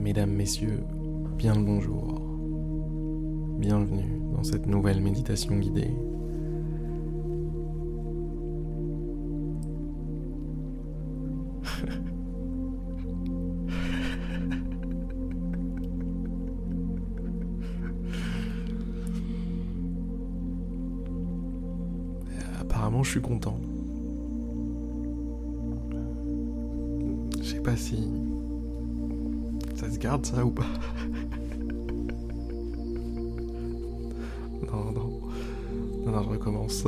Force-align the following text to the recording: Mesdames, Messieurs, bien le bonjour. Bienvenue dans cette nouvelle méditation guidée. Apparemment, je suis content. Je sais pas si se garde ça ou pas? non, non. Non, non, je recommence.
Mesdames, 0.00 0.32
Messieurs, 0.32 0.82
bien 1.36 1.54
le 1.54 1.62
bonjour. 1.62 2.22
Bienvenue 3.58 4.22
dans 4.34 4.42
cette 4.42 4.66
nouvelle 4.66 5.02
méditation 5.02 5.58
guidée. 5.58 5.90
Apparemment, 22.58 23.02
je 23.02 23.10
suis 23.10 23.20
content. 23.20 23.60
Je 27.38 27.44
sais 27.44 27.60
pas 27.60 27.76
si 27.76 28.29
se 29.90 29.98
garde 29.98 30.24
ça 30.24 30.44
ou 30.44 30.50
pas? 30.50 30.66
non, 34.72 34.92
non. 34.92 35.20
Non, 36.04 36.12
non, 36.12 36.22
je 36.22 36.28
recommence. 36.28 36.84